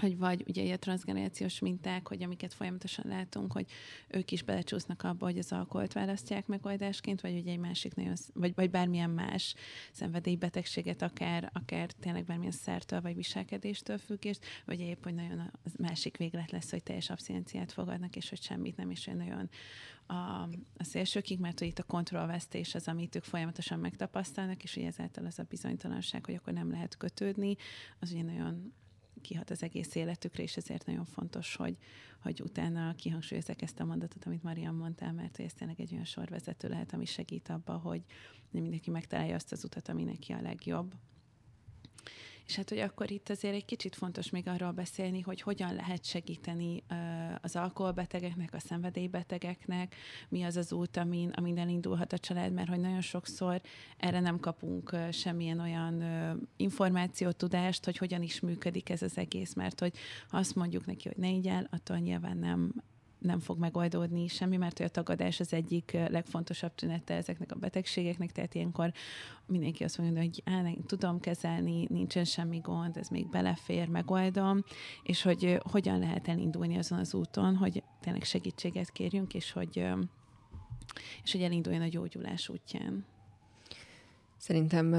[0.01, 3.65] hogy vagy ugye a transgenerációs minták, hogy amiket folyamatosan látunk, hogy
[4.07, 8.53] ők is belecsúsznak abba, hogy az alkoholt választják megoldásként, vagy ugye egy másik nagyon, vagy,
[8.55, 9.55] vagy bármilyen más
[9.91, 16.17] szenvedélybetegséget, akár, akár tényleg bármilyen szertől, vagy viselkedéstől függést, vagy épp, hogy nagyon a másik
[16.17, 19.49] véglet lesz, hogy teljes abszinenciát fogadnak, és hogy semmit nem, és hogy nagyon
[20.07, 20.41] a,
[20.77, 25.25] a szélsőkig, mert hogy itt a kontrollvesztés az, amit ők folyamatosan megtapasztalnak, és hogy ezáltal
[25.25, 27.55] az a bizonytalanság, hogy akkor nem lehet kötődni,
[27.99, 28.73] az ugye nagyon
[29.21, 31.77] kihat az egész életükre, és ezért nagyon fontos, hogy,
[32.19, 36.69] hogy utána kihangsúlyozzák ezt a mondatot, amit Marian mondtál, mert ez tényleg egy olyan sorvezető
[36.69, 38.01] lehet, ami segít abba, hogy
[38.51, 40.93] mindenki megtalálja azt az utat, ami neki a legjobb.
[42.47, 46.05] És hát, hogy akkor itt azért egy kicsit fontos még arról beszélni, hogy hogyan lehet
[46.05, 46.83] segíteni
[47.41, 49.95] az alkoholbetegeknek, a szenvedélybetegeknek,
[50.29, 53.61] mi az az út, amin, amin elindulhat a család, mert hogy nagyon sokszor
[53.97, 56.03] erre nem kapunk semmilyen olyan
[56.57, 59.93] információt, tudást, hogy hogyan is működik ez az egész, mert hogy
[60.29, 62.73] azt mondjuk neki, hogy ne így el, attól nyilván nem
[63.27, 68.55] nem fog megoldódni semmi, mert a tagadás az egyik legfontosabb tünete ezeknek a betegségeknek, tehát
[68.55, 68.91] ilyenkor
[69.45, 74.63] mindenki azt mondja, hogy á, nem, tudom kezelni, nincsen semmi gond, ez még belefér, megoldom,
[75.03, 79.87] és hogy hogyan lehet elindulni azon az úton, hogy tényleg segítséget kérjünk, és hogy,
[81.23, 83.05] és hogy elinduljon a gyógyulás útján.
[84.37, 84.95] Szerintem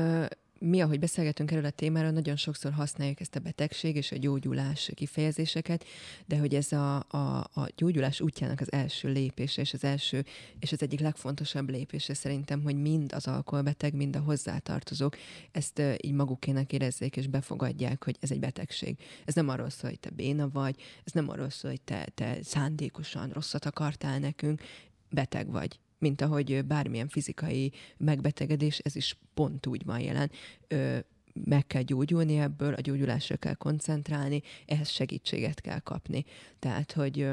[0.61, 4.91] mi, ahogy beszélgetünk erről a témáról, nagyon sokszor használjuk ezt a betegség és a gyógyulás
[4.95, 5.85] kifejezéseket,
[6.27, 10.25] de hogy ez a, a, a gyógyulás útjának az első lépése, és az első,
[10.59, 15.17] és az egyik legfontosabb lépése szerintem, hogy mind az alkoholbeteg, mind a hozzátartozók
[15.53, 18.99] ezt így magukének érezzék, és befogadják, hogy ez egy betegség.
[19.25, 22.39] Ez nem arról szól, hogy te béna vagy, ez nem arról szól, hogy te, te
[22.43, 24.63] szándékosan rosszat akartál nekünk,
[25.11, 30.31] beteg vagy mint ahogy bármilyen fizikai megbetegedés, ez is pont úgy van jelen.
[30.69, 30.99] Ö,
[31.45, 36.25] meg kell gyógyulni ebből, a gyógyulásra kell koncentrálni, ehhez segítséget kell kapni.
[36.59, 37.29] Tehát, hogy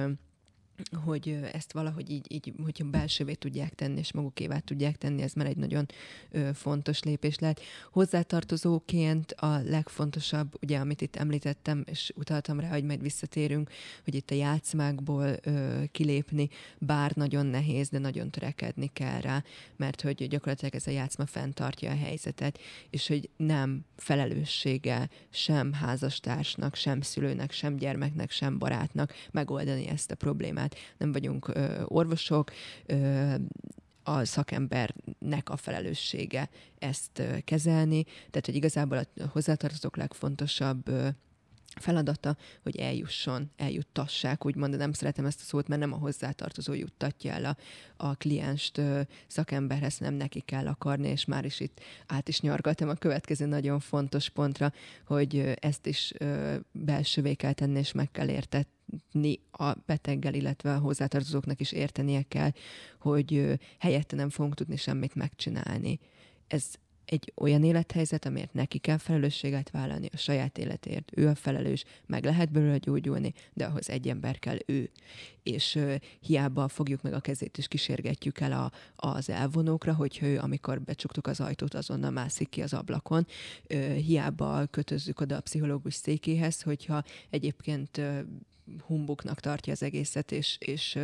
[1.03, 5.45] hogy ezt valahogy így, így hogyha belsővé tudják tenni, és magukévá tudják tenni, ez már
[5.45, 5.85] egy nagyon
[6.31, 7.61] ö, fontos lépés lehet.
[7.91, 13.69] Hozzátartozóként a legfontosabb, ugye, amit itt említettem, és utaltam rá, hogy majd visszatérünk,
[14.03, 19.43] hogy itt a játszmákból ö, kilépni, bár nagyon nehéz, de nagyon törekedni kell rá,
[19.75, 22.59] mert hogy gyakorlatilag ez a játszma fenntartja a helyzetet,
[22.89, 30.15] és hogy nem felelőssége sem házastársnak, sem szülőnek, sem gyermeknek, sem barátnak megoldani ezt a
[30.15, 32.51] problémát problémát, nem vagyunk ö, orvosok,
[32.86, 33.34] ö,
[34.08, 36.49] a szakembernek a felelőssége
[36.80, 40.89] ezt kezelni, tehát hogy igazából a hozzátartozók legfontosabb
[41.80, 46.73] feladata, hogy eljusson, eljuttassák, úgymond, de nem szeretem ezt a szót, mert nem a hozzátartozó
[46.73, 47.58] juttatja el a,
[47.97, 52.89] a klienst ö, szakemberhez, nem neki kell akarni, és már is itt át is nyargaltam
[52.89, 54.73] a következő nagyon fontos pontra,
[55.06, 60.73] hogy ö, ezt is ö, belsővé kell tenni, és meg kell értetni a beteggel, illetve
[60.73, 62.51] a hozzátartozóknak is értenie kell,
[62.99, 65.99] hogy helyette nem fogunk tudni semmit megcsinálni.
[66.47, 66.65] Ez
[67.06, 71.12] egy olyan élethelyzet, amért neki kell felelősséget vállalni a saját életért.
[71.15, 74.89] Ő a felelős, meg lehet belőle gyógyulni, de ahhoz egy ember kell ő.
[75.44, 78.72] És uh, hiába fogjuk meg a kezét és kísérgetjük el a,
[79.08, 83.28] az elvonókra, hogy ő, amikor becsuktuk az ajtót, azonnal mászik ki az ablakon.
[83.74, 88.20] Uh, hiába kötözzük oda a pszichológus székéhez, hogyha egyébként uh,
[88.86, 90.99] humbuknak tartja az egészet, és, és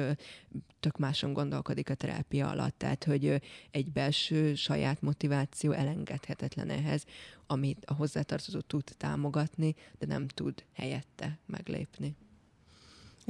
[0.79, 2.77] tök máson gondolkodik a terápia alatt.
[2.77, 7.05] Tehát, hogy egy belső saját motiváció elengedhetetlen ehhez,
[7.47, 12.15] amit a hozzátartozó tud támogatni, de nem tud helyette meglépni.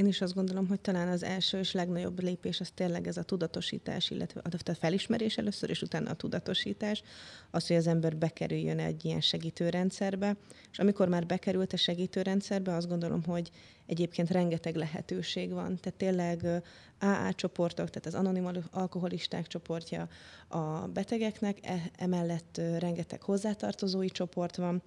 [0.02, 3.24] Én is azt gondolom, hogy talán az első és legnagyobb lépés az tényleg ez a
[3.24, 7.04] tudatosítás, illetve a felismerés először, és utána a tudatosítás,
[7.52, 10.36] az, hogy az ember bekerüljön egy ilyen segítőrendszerbe,
[10.72, 13.52] és amikor már bekerült a segítőrendszerbe, azt gondolom, hogy
[13.86, 15.78] egyébként rengeteg lehetőség van.
[15.78, 16.64] Tehát tényleg
[17.00, 20.08] AA csoportok, tehát az anonim alkoholisták csoportja
[20.48, 24.82] a betegeknek, e, emellett rengeteg hozzátartozói csoport van,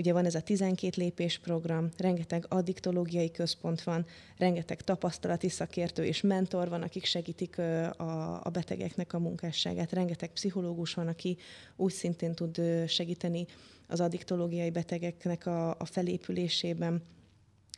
[0.00, 4.06] Ugye van ez a 12 lépés program, rengeteg addiktológiai központ van,
[4.38, 10.94] rengeteg tapasztalati szakértő és mentor van, akik segítik a, a betegeknek a munkásságát, rengeteg pszichológus
[10.94, 11.36] van, aki
[11.76, 13.46] úgy szintén tud segíteni
[13.88, 17.02] az addiktológiai betegeknek a, a felépülésében.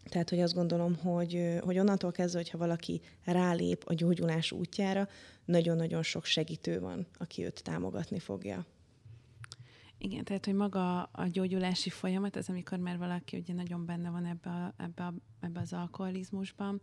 [0.09, 5.09] Tehát, hogy azt gondolom, hogy, hogy onnantól kezdve, hogyha valaki rálép a gyógyulás útjára,
[5.45, 8.67] nagyon-nagyon sok segítő van, aki őt támogatni fogja.
[10.05, 14.25] Igen, tehát, hogy maga a gyógyulási folyamat, az amikor már valaki ugye nagyon benne van
[14.25, 16.81] ebbe, a, ebbe, a, ebbe az alkoholizmusban,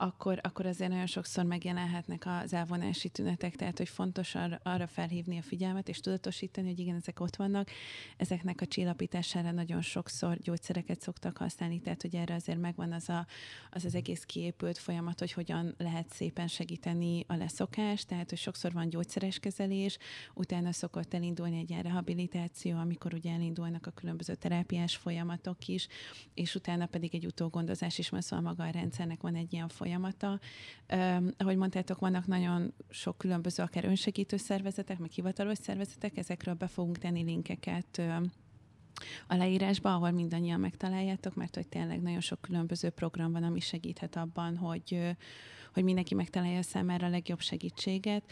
[0.00, 5.38] akkor, akkor azért nagyon sokszor megjelenhetnek az elvonási tünetek, tehát hogy fontos arra, arra felhívni
[5.38, 7.70] a figyelmet és tudatosítani, hogy igen, ezek ott vannak.
[8.16, 13.26] Ezeknek a csillapítására nagyon sokszor gyógyszereket szoktak használni, tehát hogy erre azért megvan az a,
[13.70, 18.72] az, az egész kiépült folyamat, hogy hogyan lehet szépen segíteni a leszokás, tehát hogy sokszor
[18.72, 19.98] van gyógyszeres kezelés,
[20.34, 25.88] utána szokott elindulni egy ilyen rehabilitáció, amikor ugye elindulnak a különböző terápiás folyamatok is,
[26.34, 29.86] és utána pedig egy utógondozás is, mert szóval maga a rendszernek van egy ilyen folyamat,
[29.88, 30.40] folyamata.
[30.92, 36.66] Um, ahogy mondtátok, vannak nagyon sok különböző, akár önsegítő szervezetek, meg hivatalos szervezetek, ezekről be
[36.66, 38.32] fogunk tenni linkeket um,
[39.26, 44.16] a leírásba, ahol mindannyian megtaláljátok, mert hogy tényleg nagyon sok különböző program van, ami segíthet
[44.16, 45.16] abban, hogy,
[45.74, 48.22] hogy mindenki megtalálja számára a legjobb segítséget.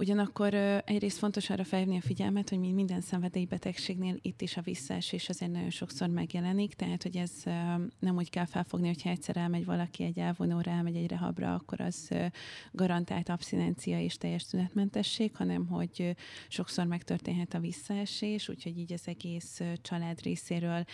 [0.00, 5.52] Ugyanakkor egyrészt fontos arra felhívni a figyelmet, hogy minden szenvedélybetegségnél itt is a visszaesés azért
[5.52, 7.30] nagyon sokszor megjelenik, tehát hogy ez
[7.98, 12.10] nem úgy kell felfogni, hogyha egyszer elmegy valaki egy elvonóra, elmegy egy rehabra, akkor az
[12.72, 16.16] garantált abszinencia és teljes tünetmentesség, hanem hogy
[16.48, 20.84] sokszor megtörténhet a visszaesés, úgyhogy így az egész család részéről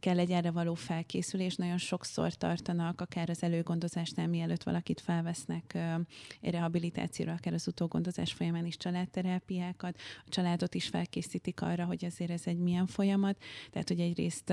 [0.00, 5.78] kell egy erre való felkészülés, nagyon sokszor tartanak, akár az előgondozásnál, mielőtt valakit felvesznek
[6.42, 12.42] rehabilitációra, akár az utógondozás folyamán is családterápiákat, a családot is felkészítik arra, hogy azért ez
[12.44, 13.36] egy milyen folyamat,
[13.70, 14.52] tehát hogy egyrészt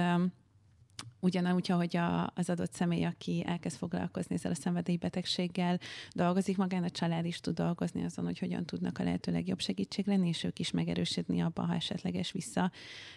[1.20, 5.80] ugyanúgy, ahogy a, az adott személy, aki elkezd foglalkozni ezzel a szenvedélybetegséggel,
[6.12, 10.08] dolgozik magán, a család is tud dolgozni azon, hogy hogyan tudnak a lehető legjobb segítség
[10.08, 12.72] lenni, és ők is megerősödni abban, ha esetleges vissza,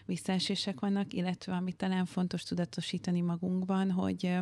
[0.07, 4.38] visszaesések vannak, illetve amit talán fontos tudatosítani magunkban, hogy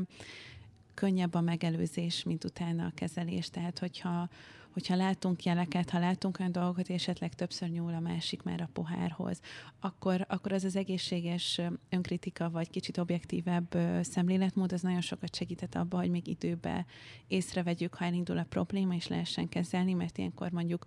[0.99, 3.51] könnyebb a megelőzés, mint utána a kezelés.
[3.51, 4.29] Tehát, hogyha
[4.73, 8.69] hogyha látunk jeleket, ha látunk olyan dolgokat, hogy esetleg többször nyúl a másik már a
[8.73, 9.41] pohárhoz,
[9.81, 15.97] akkor, akkor az az egészséges önkritika, vagy kicsit objektívebb szemléletmód, az nagyon sokat segített abba,
[15.97, 16.87] hogy még időbe
[17.27, 20.85] észrevegyük, ha elindul a probléma, és lehessen kezelni, mert ilyenkor mondjuk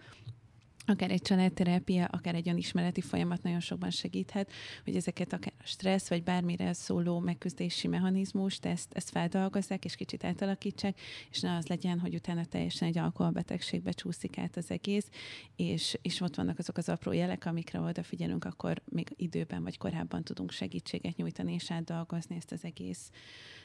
[0.86, 4.52] akár egy családterápia, akár egy önismereti folyamat nagyon sokban segíthet,
[4.84, 10.24] hogy ezeket akár a stressz, vagy bármire szóló megküzdési mechanizmust, ezt, ezt feldolgozzák, és kicsit
[10.24, 15.10] átalakítsák, és ne az legyen, hogy utána teljesen egy alkoholbetegségbe csúszik át az egész,
[15.56, 20.24] és, és ott vannak azok az apró jelek, amikre odafigyelünk, akkor még időben vagy korábban
[20.24, 23.12] tudunk segítséget nyújtani, és átdolgozni ezt az egész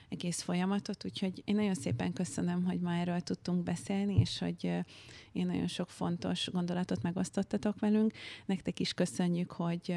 [0.09, 4.65] egész folyamatot, úgyhogy én nagyon szépen köszönöm, hogy ma erről tudtunk beszélni, és hogy
[5.33, 8.13] én nagyon sok fontos gondolatot megosztottatok velünk.
[8.47, 9.97] Nektek is köszönjük, hogy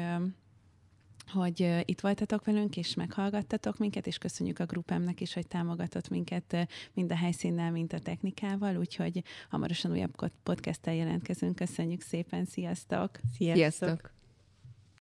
[1.32, 6.68] hogy itt voltatok velünk, és meghallgattatok minket, és köszönjük a grupámnak is, hogy támogatott minket
[6.92, 11.54] mind a helyszínnel, mind a technikával, úgyhogy hamarosan újabb podcasttel jelentkezünk.
[11.54, 13.10] Köszönjük szépen, sziasztok!
[13.36, 13.72] Sziasztok!
[13.72, 14.19] sziasztok.